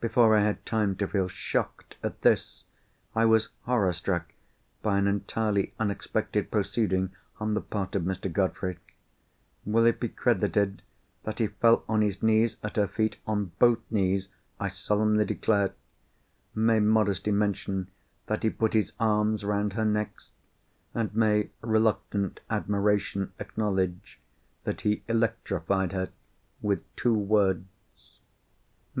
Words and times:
Before 0.00 0.36
I 0.36 0.44
had 0.44 0.64
time 0.64 0.94
to 0.98 1.08
feel 1.08 1.26
shocked, 1.26 1.96
at 2.00 2.22
this, 2.22 2.64
I 3.12 3.24
was 3.24 3.48
horror 3.62 3.92
struck 3.92 4.32
by 4.82 4.98
an 4.98 5.08
entirely 5.08 5.74
unexpected 5.80 6.52
proceeding 6.52 7.10
on 7.40 7.54
the 7.54 7.60
part 7.60 7.96
of 7.96 8.04
Mr. 8.04 8.32
Godfrey. 8.32 8.78
Will 9.64 9.84
it 9.84 9.98
be 9.98 10.08
credited 10.08 10.82
that 11.24 11.40
he 11.40 11.48
fell 11.48 11.82
on 11.88 12.02
his 12.02 12.22
knees 12.22 12.56
at 12.62 12.76
her 12.76 12.86
feet?—on 12.86 13.46
both 13.58 13.80
knees, 13.90 14.28
I 14.60 14.68
solemnly 14.68 15.24
declare! 15.24 15.72
May 16.54 16.78
modesty 16.78 17.32
mention 17.32 17.88
that 18.26 18.44
he 18.44 18.50
put 18.50 18.74
his 18.74 18.92
arms 19.00 19.42
round 19.44 19.72
her 19.72 19.84
next? 19.84 20.30
And 20.94 21.12
may 21.16 21.50
reluctant 21.62 22.38
admiration 22.48 23.32
acknowledge 23.40 24.20
that 24.62 24.82
he 24.82 25.02
electrified 25.08 25.90
her 25.90 26.10
with 26.62 26.84
two 26.94 27.14
words? 27.14 27.64